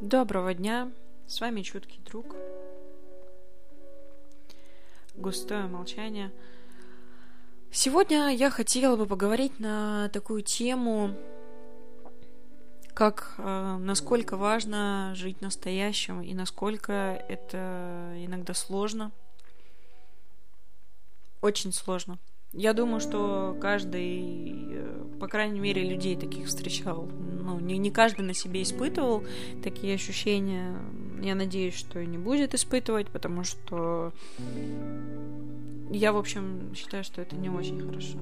[0.00, 0.92] Доброго дня,
[1.26, 2.36] с вами чуткий друг.
[5.16, 6.30] Густое молчание.
[7.72, 11.16] Сегодня я хотела бы поговорить на такую тему,
[12.94, 16.92] как э, насколько важно жить настоящим и насколько
[17.28, 19.10] это иногда сложно.
[21.40, 22.20] Очень сложно.
[22.52, 27.08] Я думаю, что каждый, э, по крайней мере, людей таких встречал.
[27.42, 29.24] Ну, не, не каждый на себе испытывал
[29.62, 30.76] такие ощущения.
[31.22, 34.12] Я надеюсь, что и не будет испытывать, потому что
[35.90, 38.18] я, в общем, считаю, что это не очень хорошо.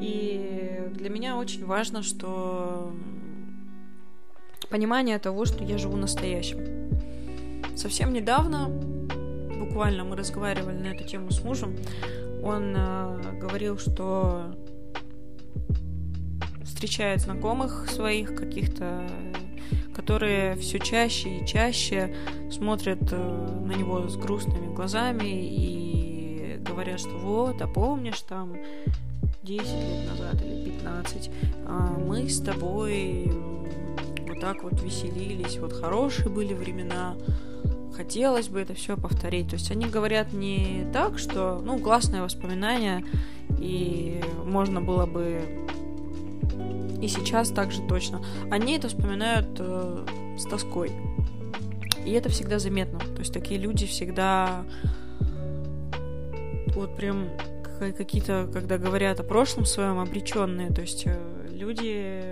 [0.00, 2.92] И для меня очень важно, что
[4.68, 6.58] понимание того, что я живу настоящим.
[7.76, 8.68] Совсем недавно
[9.58, 11.76] буквально мы разговаривали на эту тему с мужем.
[12.44, 14.54] Он э, говорил, что
[16.62, 19.08] встречает знакомых своих каких-то,
[19.94, 22.14] которые все чаще и чаще
[22.50, 28.54] смотрят э, на него с грустными глазами и говорят, что вот, а помнишь там
[29.42, 31.30] 10 лет назад или 15
[31.66, 33.30] а мы с тобой
[34.26, 37.16] вот так вот веселились, вот хорошие были времена,
[37.94, 39.48] хотелось бы это все повторить.
[39.48, 43.04] То есть они говорят не так, что, ну, классное воспоминание,
[43.58, 45.42] и можно было бы
[47.00, 48.24] и сейчас также точно.
[48.50, 50.06] Они это вспоминают э,
[50.38, 50.90] с тоской.
[52.06, 52.98] И это всегда заметно.
[52.98, 54.64] То есть такие люди всегда
[56.74, 57.28] вот прям
[57.78, 60.70] какие-то, когда говорят о прошлом своем, обреченные.
[60.70, 61.18] То есть э,
[61.50, 62.22] люди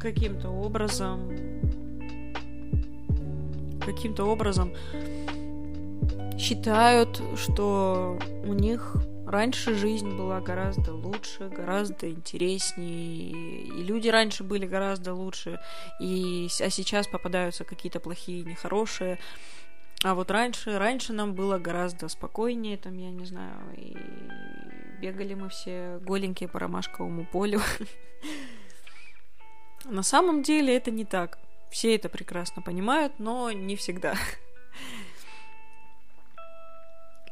[0.00, 1.30] каким-то образом
[3.84, 4.72] каким-то образом
[6.38, 14.66] считают, что у них раньше жизнь была гораздо лучше, гораздо интереснее, и люди раньше были
[14.66, 15.60] гораздо лучше,
[16.00, 19.18] и, а сейчас попадаются какие-то плохие, нехорошие.
[20.04, 23.96] А вот раньше, раньше нам было гораздо спокойнее, там, я не знаю, и
[25.00, 27.60] бегали мы все голенькие по ромашковому полю.
[29.84, 31.38] На самом деле это не так.
[31.72, 34.14] Все это прекрасно понимают, но не всегда.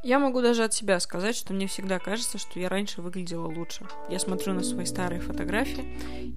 [0.02, 3.84] Я могу даже от себя сказать, что мне всегда кажется, что я раньше выглядела лучше.
[4.08, 5.84] Я смотрю на свои старые фотографии,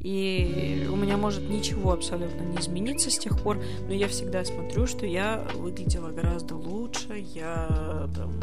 [0.01, 4.85] и у меня может ничего абсолютно не измениться с тех пор, но я всегда смотрю,
[4.85, 8.33] что я выглядела гораздо лучше, я там,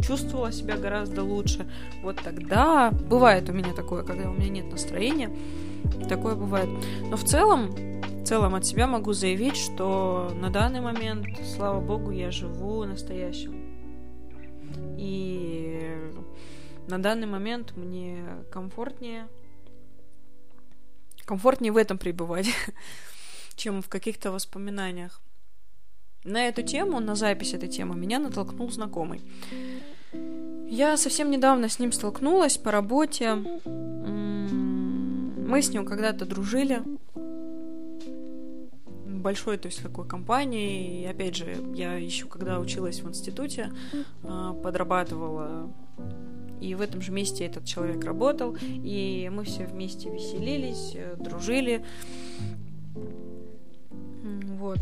[0.00, 1.68] чувствовала себя гораздо лучше.
[2.04, 5.36] Вот тогда бывает у меня такое, когда у меня нет настроения,
[6.08, 6.68] такое бывает.
[7.10, 7.95] Но в целом
[8.26, 11.26] целом от себя могу заявить, что на данный момент,
[11.56, 13.54] слава богу, я живу настоящим.
[14.98, 15.96] И
[16.88, 19.28] на данный момент мне комфортнее
[21.24, 22.48] комфортнее в этом пребывать,
[23.56, 25.20] чем в каких-то воспоминаниях.
[26.24, 29.22] На эту тему, на запись этой темы, меня натолкнул знакомый.
[30.68, 33.36] Я совсем недавно с ним столкнулась по работе.
[35.44, 36.82] Мы с ним когда-то дружили
[39.22, 41.02] большой, то есть такой компании.
[41.02, 43.72] И опять же, я еще когда училась в институте,
[44.22, 45.70] а, подрабатывала
[46.60, 51.84] и в этом же месте этот человек работал, и мы все вместе веселились, э, дружили.
[54.58, 54.78] Вот.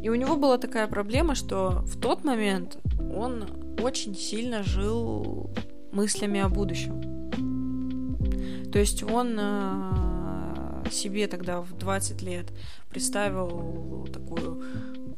[0.00, 2.78] И у него была такая проблема, что в тот момент
[3.14, 3.44] он
[3.82, 5.50] очень сильно жил
[5.92, 7.02] мыслями о будущем.
[8.70, 10.07] То есть он а,
[10.92, 12.52] себе тогда в 20 лет
[12.88, 14.62] представил такую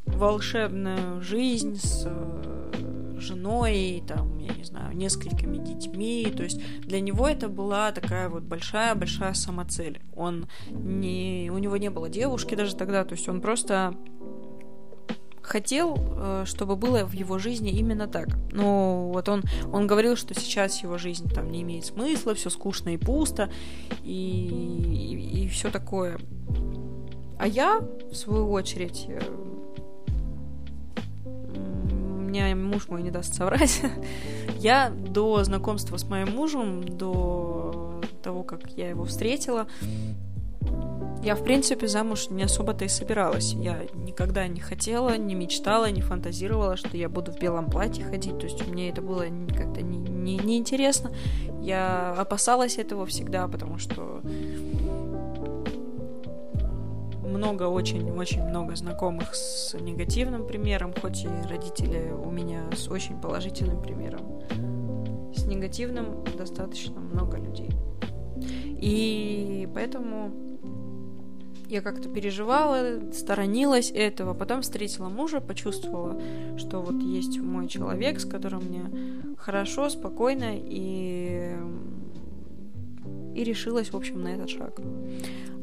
[0.06, 2.72] волшебную жизнь с э,
[3.18, 6.32] женой, там, я не знаю, несколькими детьми.
[6.36, 10.00] То есть для него это была такая вот большая-большая самоцель.
[10.14, 11.50] Он не...
[11.52, 13.94] У него не было девушки даже тогда, то есть он просто
[15.50, 18.28] хотел, э, чтобы было в его жизни именно так.
[18.52, 22.90] Но вот он, он говорил, что сейчас его жизнь там не имеет смысла, все скучно
[22.90, 23.50] и пусто,
[24.04, 24.46] и,
[25.12, 26.18] и, и все такое.
[27.38, 27.80] А я,
[28.10, 29.20] в свою очередь, э,
[32.20, 33.82] меня муж мой не даст соврать,
[34.58, 39.66] я до знакомства с моим мужем, до того, как я его встретила,
[41.22, 43.52] я, в принципе, замуж не особо-то и собиралась.
[43.52, 48.38] Я никогда не хотела, не мечтала, не фантазировала, что я буду в белом платье ходить.
[48.38, 49.24] То есть мне это было
[49.54, 51.12] как-то не, не, не интересно.
[51.60, 54.22] Я опасалась этого всегда, потому что
[57.22, 63.82] много, очень-очень много знакомых с негативным примером, хоть и родители у меня с очень положительным
[63.82, 64.42] примером.
[65.34, 67.70] С негативным достаточно много людей.
[68.80, 70.49] И поэтому
[71.70, 76.20] я как-то переживала, сторонилась этого, потом встретила мужа, почувствовала,
[76.58, 81.56] что вот есть мой человек, с которым мне хорошо, спокойно, и,
[83.34, 84.80] и решилась, в общем, на этот шаг.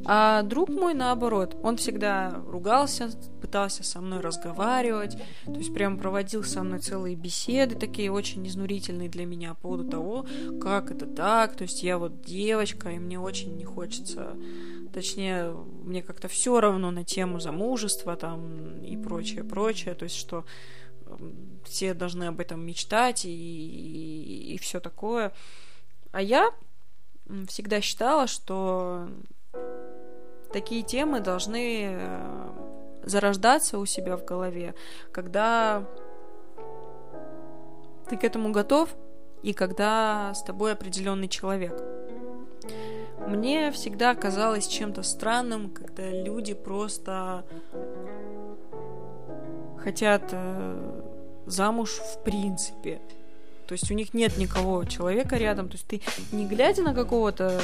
[0.09, 3.09] А друг мой, наоборот, он всегда ругался,
[3.41, 9.09] пытался со мной разговаривать, то есть прям проводил со мной целые беседы, такие очень изнурительные
[9.09, 10.25] для меня по поводу того,
[10.61, 14.37] как это так, то есть я вот девочка, и мне очень не хочется
[14.87, 20.45] точнее, мне как-то все равно на тему замужества там и прочее, прочее, то есть что
[21.63, 25.31] все должны об этом мечтать и, и, и все такое.
[26.11, 26.51] А я
[27.47, 29.07] всегда считала, что
[30.51, 32.49] такие темы должны э,
[33.03, 34.75] зарождаться у себя в голове,
[35.11, 35.85] когда
[38.09, 38.89] ты к этому готов
[39.43, 41.81] и когда с тобой определенный человек.
[43.27, 47.43] Мне всегда казалось чем-то странным, когда люди просто
[49.77, 51.01] хотят э,
[51.45, 53.01] замуж в принципе.
[53.67, 55.67] То есть у них нет никого человека рядом.
[55.67, 56.01] То есть ты
[56.31, 57.59] не глядя на какого-то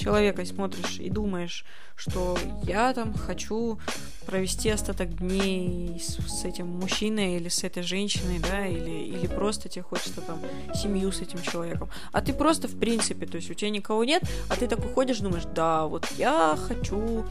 [0.00, 1.64] человека смотришь и думаешь,
[1.94, 3.78] что я там хочу
[4.26, 9.68] провести остаток дней с, с этим мужчиной или с этой женщиной, да, или, или просто
[9.68, 10.40] тебе хочется там
[10.74, 11.90] семью с этим человеком.
[12.12, 15.18] А ты просто в принципе, то есть у тебя никого нет, а ты такой ходишь,
[15.18, 17.26] думаешь, да, вот я хочу,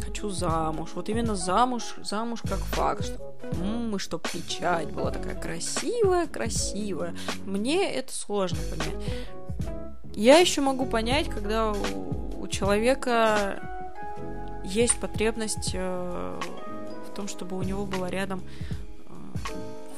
[0.00, 6.26] хочу замуж, вот именно замуж, замуж как факт, что, м-м, что печать была такая красивая,
[6.26, 7.14] красивая.
[7.44, 9.93] Мне это сложно понять.
[10.14, 13.60] Я еще могу понять, когда у, человека
[14.62, 16.40] есть потребность э,
[17.08, 18.42] в том, чтобы у него была рядом
[19.08, 19.12] э,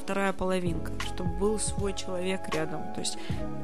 [0.01, 2.81] вторая половинка, чтобы был свой человек рядом.
[2.95, 3.17] То есть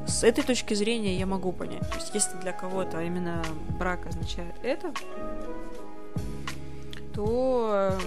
[0.06, 1.90] с этой точки зрения я могу понять.
[1.90, 3.44] То есть если для кого-то именно
[3.80, 4.94] брак означает это,
[7.16, 7.98] то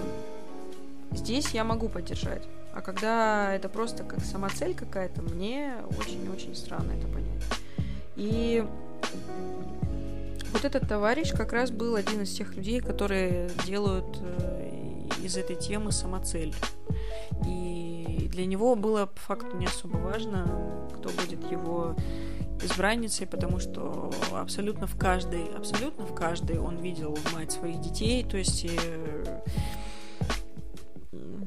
[1.11, 2.43] здесь я могу поддержать.
[2.73, 7.43] А когда это просто как самоцель какая-то, мне очень-очень странно это понять.
[8.17, 8.65] И
[10.51, 15.55] вот этот товарищ как раз был один из тех людей, которые делают э, из этой
[15.55, 16.53] темы самоцель.
[17.47, 21.95] И для него было по факту не особо важно, кто будет его
[22.63, 28.37] избранницей, потому что абсолютно в каждой, абсолютно в каждой он видел мать своих детей, то
[28.37, 29.41] есть э,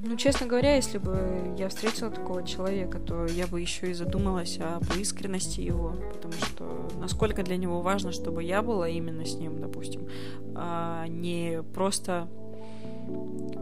[0.02, 4.58] ну, честно говоря, если бы я встретила такого человека, то я бы еще и задумалась
[4.58, 9.60] об искренности его, потому что насколько для него важно, чтобы я была именно с ним,
[9.60, 10.08] допустим,
[10.54, 12.28] а не просто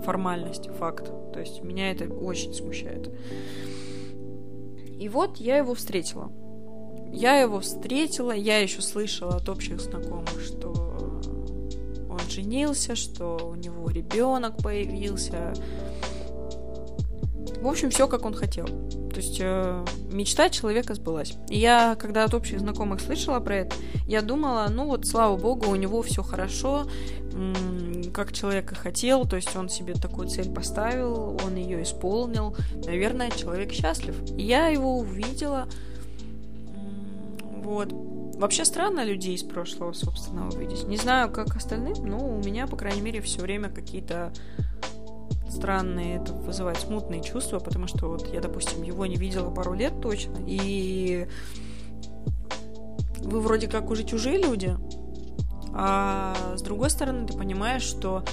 [0.05, 1.11] формальность, факт.
[1.32, 3.11] То есть меня это очень смущает.
[4.99, 6.31] И вот я его встретила.
[7.12, 10.69] Я его встретила, я еще слышала от общих знакомых, что
[12.08, 15.55] он женился, что у него ребенок появился,
[17.60, 18.66] в общем, все как он хотел.
[18.66, 21.34] То есть э, мечта человека сбылась.
[21.49, 23.76] И я, когда от общих знакомых слышала про это,
[24.06, 26.87] я думала, ну вот, слава богу, у него все хорошо,
[28.12, 32.56] как человек и хотел, то есть он себе такую цель поставил, он ее исполнил.
[32.84, 34.14] Наверное, человек счастлив.
[34.37, 35.69] И я его увидела.
[37.56, 37.88] Вот.
[37.93, 40.84] Вообще странно людей из прошлого, собственно, увидеть.
[40.84, 44.32] Не знаю, как остальным, но у меня, по крайней мере, все время какие-то
[45.50, 50.00] странные, это вызывает смутные чувства, потому что вот я, допустим, его не видела пару лет
[50.00, 51.28] точно, и
[53.19, 54.76] вы вроде как уже чужие люди,
[55.75, 58.25] а с другой стороны ты понимаешь, что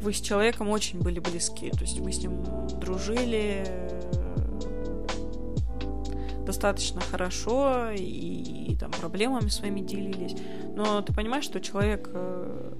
[0.00, 2.44] вы с человеком очень были близки, то есть вы с ним
[2.78, 3.64] дружили
[6.44, 10.36] достаточно хорошо и, и там проблемами своими делились,
[10.76, 12.74] но ты понимаешь, что человек э,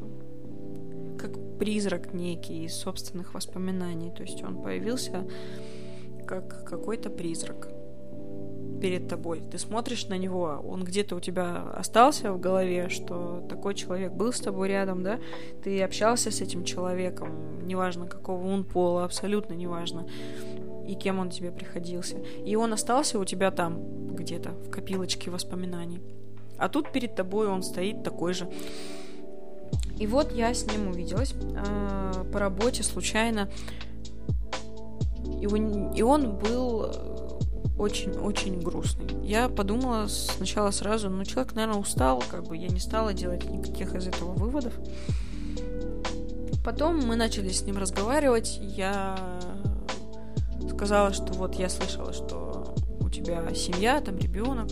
[1.58, 4.10] призрак некий из собственных воспоминаний.
[4.10, 5.26] То есть он появился
[6.26, 7.68] как какой-то призрак
[8.80, 9.42] перед тобой.
[9.50, 14.32] Ты смотришь на него, он где-то у тебя остался в голове, что такой человек был
[14.32, 15.18] с тобой рядом, да?
[15.62, 20.06] Ты общался с этим человеком, неважно какого он пола, абсолютно неважно,
[20.86, 22.18] и кем он тебе приходился.
[22.44, 26.02] И он остался у тебя там, где-то, в копилочке воспоминаний.
[26.58, 28.50] А тут перед тобой он стоит такой же
[29.98, 33.48] и вот я с ним увиделась э, по работе случайно.
[35.40, 36.90] И он, и он был
[37.78, 39.26] очень-очень грустный.
[39.26, 43.94] Я подумала сначала сразу, ну, человек, наверное, устал, как бы я не стала делать никаких
[43.94, 44.74] из этого выводов.
[46.64, 49.18] Потом мы начали с ним разговаривать, я
[50.70, 54.68] сказала, что вот я слышала, что у тебя семья, там ребенок.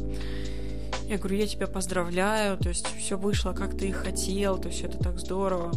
[1.12, 4.80] Я говорю, я тебя поздравляю, то есть все вышло, как ты и хотел, то есть
[4.80, 5.70] это так здорово.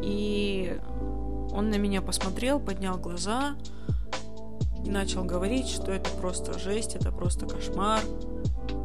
[0.00, 0.80] И
[1.52, 3.54] он на меня посмотрел, поднял глаза
[4.82, 8.00] и начал говорить, что это просто жесть, это просто кошмар.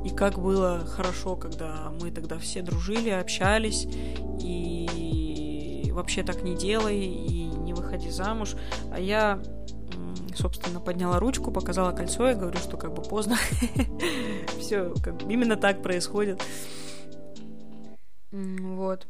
[0.03, 3.87] И как было хорошо, когда мы тогда все дружили, общались,
[4.41, 8.57] и вообще так не делай, и не выходи замуж.
[8.91, 9.39] А я,
[10.35, 13.37] собственно, подняла ручку, показала кольцо и говорю, что как бы поздно.
[14.67, 16.43] Все, как именно так происходит.
[18.33, 19.07] Вот.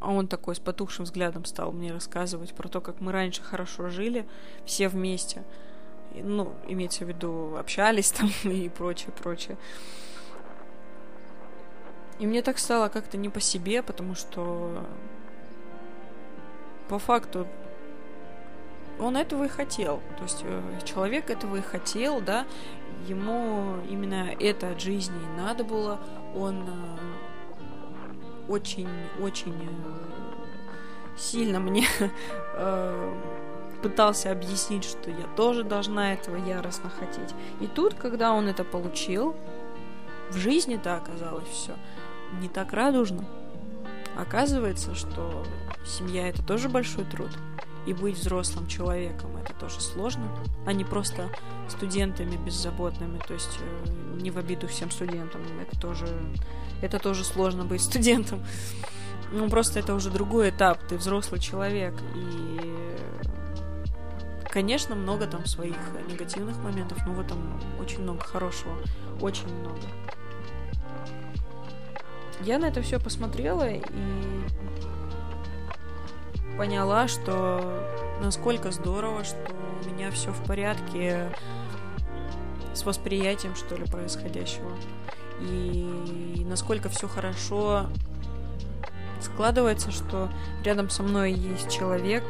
[0.00, 3.90] А он такой с потухшим взглядом стал мне рассказывать про то, как мы раньше хорошо
[3.90, 4.26] жили,
[4.64, 5.44] все вместе.
[6.16, 9.56] Ну, имеется в виду, общались там и прочее, прочее.
[12.18, 14.84] И мне так стало как-то не по себе, потому что
[16.88, 17.46] по факту
[18.98, 20.00] он этого и хотел.
[20.16, 22.46] То есть э, человек этого и хотел, да,
[23.06, 25.98] ему именно это от жизни надо было.
[26.34, 26.64] Он
[28.48, 31.86] очень-очень э, э, сильно мне
[33.82, 37.34] пытался объяснить, что я тоже должна этого яростно хотеть.
[37.60, 39.36] И тут, когда он это получил,
[40.30, 41.74] в жизни-то оказалось все
[42.40, 43.24] не так радужно.
[44.16, 45.44] Оказывается, что
[45.84, 47.30] семья это тоже большой труд.
[47.86, 50.28] И быть взрослым человеком это тоже сложно,
[50.66, 51.30] а не просто
[51.68, 53.18] студентами беззаботными.
[53.26, 55.40] То есть э, не в обиду всем студентам.
[55.60, 56.06] Это тоже,
[56.82, 58.44] это тоже сложно быть студентом.
[59.32, 60.78] Ну, просто это уже другой этап.
[60.88, 61.94] Ты взрослый человек.
[62.14, 62.96] И,
[64.50, 65.76] конечно, много там своих
[66.10, 67.38] негативных моментов, но в этом
[67.80, 68.76] очень много хорошего.
[69.20, 69.80] Очень много
[72.46, 73.80] я на это все посмотрела и
[76.56, 77.82] поняла, что
[78.20, 79.36] насколько здорово, что
[79.84, 81.28] у меня все в порядке
[82.74, 84.70] с восприятием, что ли, происходящего.
[85.40, 87.86] И насколько все хорошо
[89.20, 90.30] складывается, что
[90.64, 92.24] рядом со мной есть человек,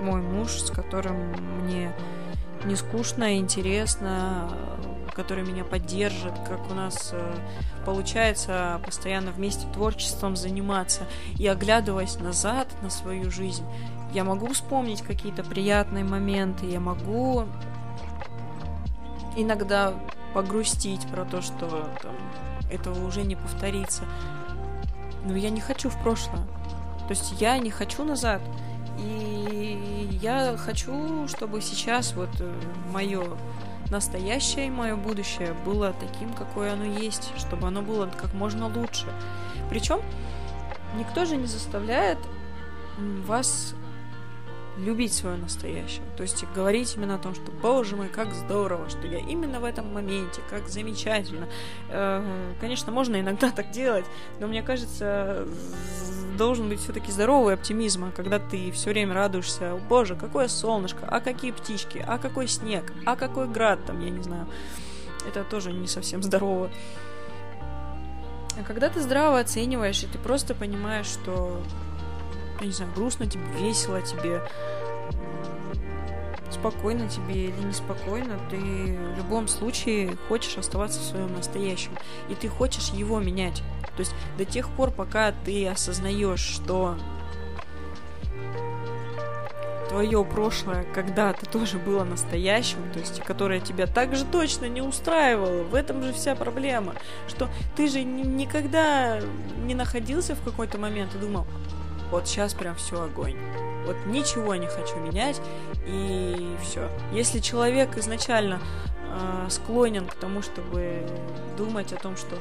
[0.00, 1.32] мой муж, с которым
[1.62, 1.94] мне
[2.64, 4.50] не скучно, интересно,
[5.14, 7.34] который меня поддержит, как у нас э,
[7.86, 11.06] получается постоянно вместе творчеством заниматься.
[11.38, 13.64] И оглядываясь назад на свою жизнь,
[14.12, 17.44] я могу вспомнить какие-то приятные моменты, я могу
[19.36, 19.94] иногда
[20.34, 22.14] погрустить про то, что там,
[22.70, 24.04] этого уже не повторится.
[25.24, 26.44] Но я не хочу в прошлое.
[27.06, 28.40] То есть я не хочу назад.
[28.98, 32.52] И я хочу, чтобы сейчас вот э,
[32.92, 33.24] мое
[33.90, 39.06] настоящее и мое будущее было таким, какое оно есть, чтобы оно было как можно лучше.
[39.70, 40.00] Причем
[40.96, 42.18] никто же не заставляет
[43.26, 43.74] вас
[44.76, 46.04] любить свое настоящее.
[46.16, 49.64] То есть говорить именно о том, что, боже мой, как здорово, что я именно в
[49.64, 51.48] этом моменте, как замечательно.
[51.90, 52.24] Э,
[52.60, 54.04] конечно, можно иногда так делать,
[54.40, 55.46] но мне кажется,
[56.34, 61.20] должен быть все-таки здоровый оптимизм, а когда ты все время радуешься, боже, какое солнышко, а
[61.20, 64.46] какие птички, а какой снег, а какой град там, я не знаю.
[65.26, 66.70] Это тоже не совсем здорово.
[68.58, 71.60] А когда ты здраво оцениваешь, и ты просто понимаешь, что
[72.60, 74.42] я не знаю, грустно тебе, весело тебе,
[76.54, 81.92] спокойно тебе или неспокойно, ты в любом случае хочешь оставаться в своем настоящем,
[82.28, 83.62] и ты хочешь его менять.
[83.96, 86.96] То есть до тех пор, пока ты осознаешь, что
[89.94, 95.62] твое прошлое когда-то тоже было настоящим, то есть которое тебя так же точно не устраивало.
[95.62, 96.94] В этом же вся проблема,
[97.28, 99.20] что ты же никогда
[99.64, 101.46] не находился в какой-то момент и думал,
[102.10, 103.36] вот сейчас прям все огонь.
[103.86, 105.40] Вот ничего не хочу менять,
[105.86, 106.88] и все.
[107.12, 108.60] Если человек изначально
[109.14, 111.06] э, склонен к тому, чтобы
[111.56, 112.38] думать о том, что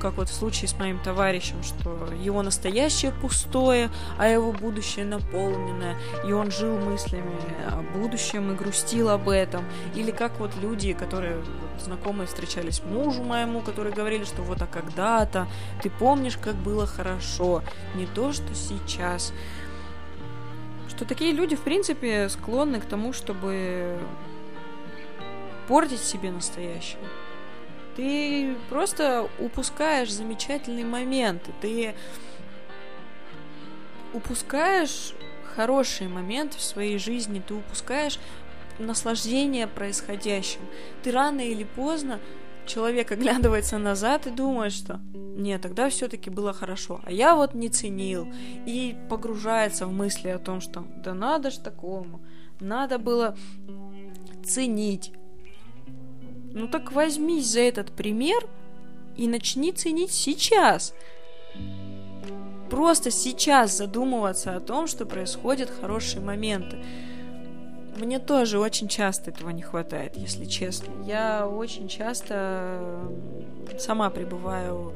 [0.00, 5.96] как вот в случае с моим товарищем, что его настоящее пустое, а его будущее наполненное,
[6.26, 9.64] и он жил мыслями о будущем и грустил об этом.
[9.94, 14.66] Или как вот люди, которые вот, знакомые встречались мужу моему, которые говорили, что вот а
[14.66, 15.46] когда-то,
[15.82, 17.62] ты помнишь, как было хорошо,
[17.94, 19.32] не то, что сейчас.
[21.00, 23.98] Что такие люди, в принципе, склонны к тому, чтобы
[25.66, 27.00] портить себе настоящее.
[27.96, 31.52] Ты просто упускаешь замечательные моменты.
[31.62, 31.94] Ты
[34.12, 35.14] упускаешь
[35.56, 38.18] хорошие моменты в своей жизни, ты упускаешь
[38.78, 40.60] наслаждение происходящим.
[41.02, 42.20] Ты рано или поздно
[42.70, 47.68] человек оглядывается назад и думает, что нет, тогда все-таки было хорошо, а я вот не
[47.68, 48.28] ценил
[48.66, 52.20] и погружается в мысли о том, что да надо ж такому,
[52.60, 53.36] надо было
[54.44, 55.12] ценить,
[56.52, 58.46] ну так возьмись за этот пример
[59.16, 60.94] и начни ценить сейчас.
[62.70, 66.78] просто сейчас задумываться о том, что происходят хорошие моменты.
[67.96, 70.90] Мне тоже очень часто этого не хватает, если честно.
[71.04, 73.02] Я очень часто
[73.78, 74.94] сама пребываю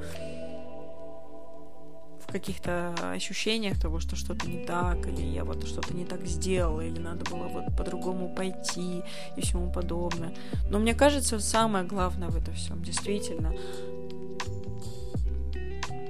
[2.26, 6.80] в каких-то ощущениях того, что что-то не так, или я вот что-то не так сделала,
[6.80, 9.02] или надо было вот по-другому пойти
[9.36, 10.32] и всему подобное.
[10.70, 13.52] Но мне кажется, самое главное в этом всем действительно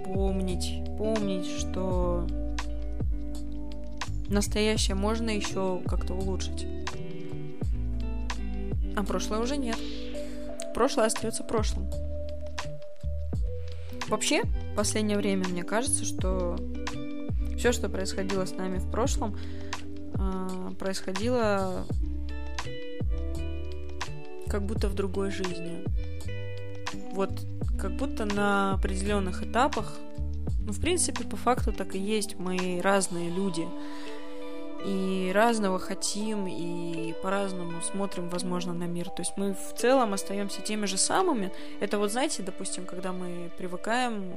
[0.05, 2.27] помнить, помнить, что
[4.29, 6.67] настоящее можно еще как-то улучшить.
[8.97, 9.79] А прошлое уже нет.
[10.75, 11.91] Прошлое остается прошлым.
[14.09, 16.57] Вообще, в последнее время мне кажется, что
[17.57, 19.37] все, что происходило с нами в прошлом,
[20.15, 21.87] а, происходило
[24.49, 25.83] как будто в другой жизни.
[27.13, 27.31] Вот
[27.79, 29.99] как будто на определенных этапах,
[30.67, 33.67] ну, в принципе, по факту так и есть, мы разные люди.
[34.87, 39.09] И разного хотим, и по-разному смотрим, возможно, на мир.
[39.09, 41.53] То есть мы в целом остаемся теми же самыми.
[41.81, 44.31] Это вот, знаете, допустим, когда мы привыкаем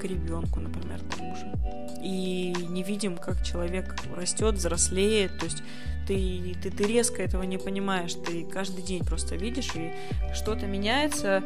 [0.00, 1.52] к ребенку, например, тому же,
[2.02, 5.62] и не видим, как человек растет, взрослеет, то есть
[6.06, 9.92] ты, ты, ты резко этого не понимаешь, ты каждый день просто видишь, и
[10.34, 11.42] что-то меняется,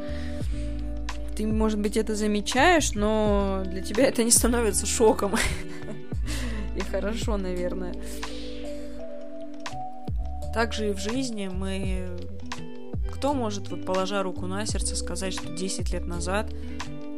[1.37, 5.35] ты, может быть, это замечаешь, но для тебя это не становится шоком.
[6.77, 7.95] И хорошо, наверное.
[10.55, 12.07] Также и в жизни мы...
[13.13, 16.53] Кто может, вот положа руку на сердце, сказать, что 10 лет назад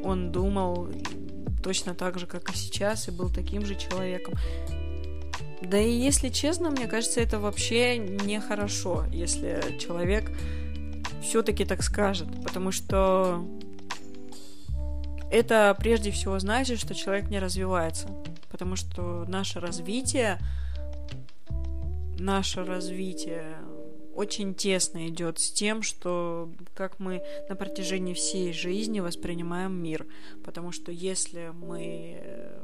[0.03, 0.89] он думал
[1.63, 4.35] точно так же, как и сейчас, и был таким же человеком.
[5.63, 10.33] Да и если честно, мне кажется, это вообще нехорошо, если человек
[11.23, 13.47] все-таки так скажет, потому что
[15.33, 18.09] это прежде всего значит, что человек не развивается
[18.53, 20.39] потому что наше развитие,
[22.19, 23.57] наше развитие
[24.15, 30.07] очень тесно идет с тем, что как мы на протяжении всей жизни воспринимаем мир.
[30.45, 32.59] Потому что если мы э,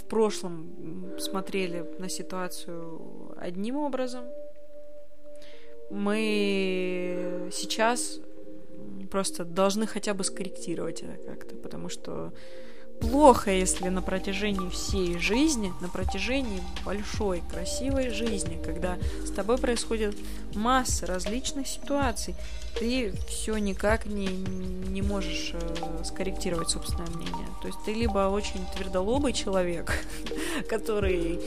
[0.00, 4.24] в прошлом смотрели на ситуацию одним образом,
[5.90, 8.20] мы сейчас
[9.14, 12.32] просто должны хотя бы скорректировать это как-то, потому что
[13.00, 20.16] плохо, если на протяжении всей жизни, на протяжении большой, красивой жизни, когда с тобой происходит
[20.56, 22.34] масса различных ситуаций,
[22.76, 27.46] ты все никак не, не можешь э, скорректировать собственное мнение.
[27.62, 29.92] То есть ты либо очень твердолобый человек,
[30.68, 31.40] который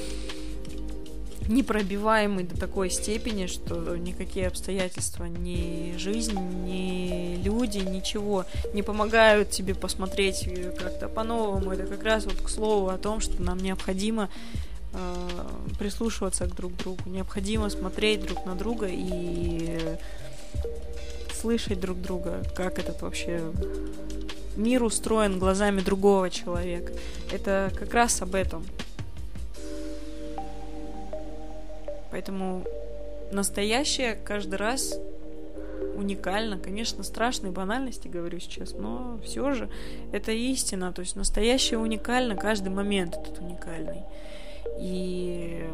[1.47, 9.75] непробиваемый до такой степени, что никакие обстоятельства, ни жизнь, ни люди, ничего не помогают тебе
[9.75, 11.71] посмотреть как-то по-новому.
[11.71, 14.29] Это как раз вот к слову о том, что нам необходимо
[14.93, 15.15] э,
[15.79, 19.97] прислушиваться к друг другу, необходимо смотреть друг на друга и
[21.33, 23.41] слышать друг друга, как этот вообще
[24.55, 26.91] мир устроен глазами другого человека.
[27.31, 28.65] Это как раз об этом.
[32.11, 32.63] Поэтому
[33.31, 34.93] настоящее каждый раз
[35.95, 36.57] уникально.
[36.57, 39.69] Конечно, страшные банальности говорю сейчас, но все же
[40.11, 40.93] это истина.
[40.93, 44.03] То есть настоящее уникально, каждый момент этот уникальный.
[44.79, 45.67] И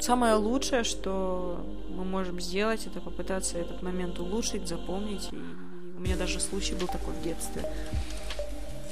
[0.00, 5.28] самое лучшее, что мы можем сделать, это попытаться этот момент улучшить, запомнить.
[5.32, 5.36] И
[5.96, 7.62] у меня даже случай был такой в детстве.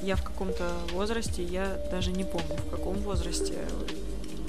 [0.03, 3.55] Я в каком-то возрасте, я даже не помню, в каком возрасте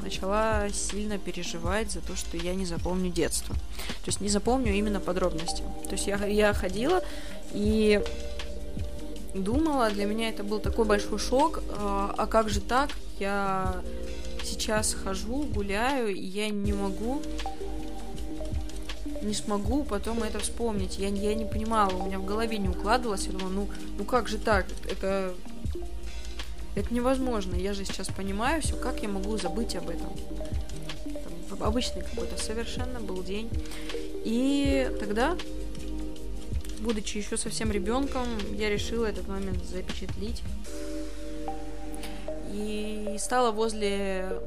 [0.08, 3.54] начала сильно переживать за то, что я не запомню детство.
[3.56, 5.64] То есть не запомню именно подробности.
[5.84, 7.04] То есть я, я ходила
[7.52, 8.02] и
[9.36, 12.90] думала, для меня это был такой большой шок, а, а как же так?
[13.20, 13.76] Я
[14.44, 17.22] сейчас хожу, гуляю, и я не могу
[19.22, 21.00] не смогу потом это вспомнить.
[21.00, 23.26] Я, я не понимала, у меня в голове не укладывалось.
[23.26, 23.68] Я думала, ну,
[23.98, 24.68] ну как же так?
[24.90, 25.34] Это
[26.78, 27.56] это невозможно.
[27.56, 30.12] Я же сейчас понимаю все, как я могу забыть об этом.
[31.50, 33.50] Там, обычный какой-то совершенно был день.
[34.24, 35.36] И тогда,
[36.80, 40.44] будучи еще совсем ребенком, я решила этот момент запечатлить.
[42.54, 44.40] И стала возле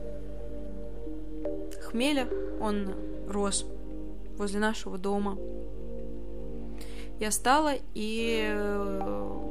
[1.82, 2.28] хмеля,
[2.60, 2.94] он
[3.28, 3.66] рос
[4.36, 5.36] возле нашего дома.
[7.18, 9.49] Я стала и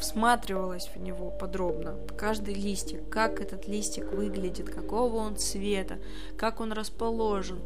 [0.00, 5.98] всматривалась в него подробно, каждый листик, как этот листик выглядит, какого он цвета,
[6.36, 7.60] как он расположен,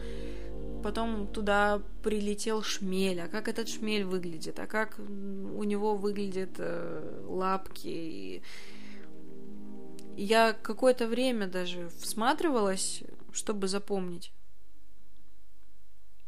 [0.82, 7.24] потом туда прилетел шмель, а как этот шмель выглядит, а как у него выглядят э,
[7.26, 7.88] лапки.
[7.88, 8.42] И
[10.16, 14.32] я какое-то время даже всматривалась, чтобы запомнить.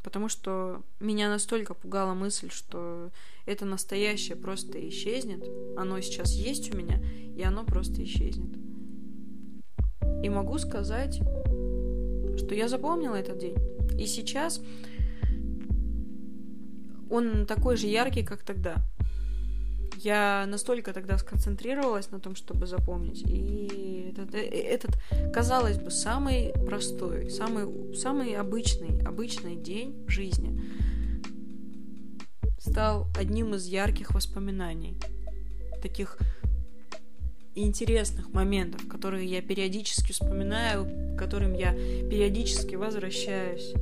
[0.06, 3.10] Потому что меня настолько пугала мысль, что
[3.44, 5.44] это настоящее просто исчезнет.
[5.76, 7.02] Оно сейчас есть у меня,
[7.36, 8.56] и оно просто исчезнет.
[10.22, 11.20] И могу сказать,
[12.36, 13.56] что я запомнила этот день.
[13.98, 14.60] И сейчас
[17.10, 18.76] он такой же яркий, как тогда.
[19.96, 23.22] Я настолько тогда сконцентрировалась на том, чтобы запомнить.
[23.26, 24.98] И этот, э, этот
[25.32, 30.60] казалось бы, самый простой, самый, самый обычный, обычный день в жизни
[32.58, 34.98] стал одним из ярких воспоминаний.
[35.82, 36.18] Таких
[37.54, 43.72] интересных моментов, которые я периодически вспоминаю, к которым я периодически возвращаюсь.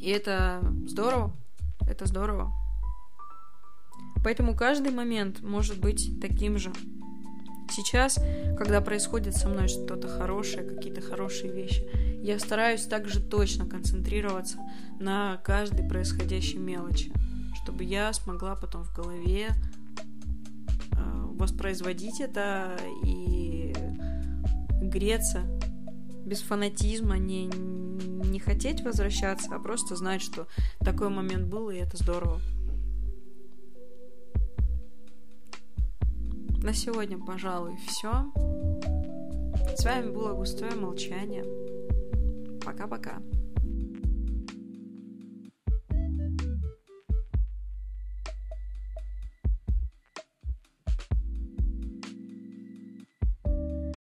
[0.00, 1.32] И это здорово.
[1.86, 2.61] Это здорово.
[4.22, 6.72] Поэтому каждый момент может быть таким же.
[7.70, 8.18] Сейчас,
[8.58, 11.82] когда происходит со мной что-то хорошее, какие-то хорошие вещи,
[12.22, 14.58] я стараюсь также точно концентрироваться
[15.00, 17.12] на каждой происходящей мелочи,
[17.62, 19.48] чтобы я смогла потом в голове
[20.92, 23.74] э, воспроизводить это и
[24.82, 25.42] греться
[26.24, 30.46] без фанатизма, не, не хотеть возвращаться, а просто знать, что
[30.80, 32.40] такой момент был, и это здорово.
[36.62, 38.30] На сегодня, пожалуй, все.
[39.76, 41.44] С вами было густое молчание.
[42.64, 43.20] Пока-пока.